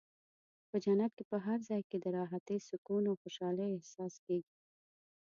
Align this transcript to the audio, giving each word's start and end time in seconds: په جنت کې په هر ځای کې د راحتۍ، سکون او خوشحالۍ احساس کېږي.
په 0.69 0.75
جنت 0.83 1.11
کې 1.17 1.23
په 1.31 1.37
هر 1.45 1.59
ځای 1.69 1.81
کې 1.89 1.97
د 1.99 2.05
راحتۍ، 2.17 2.57
سکون 2.69 3.03
او 3.11 3.15
خوشحالۍ 3.21 3.67
احساس 3.71 4.13
کېږي. 4.25 4.55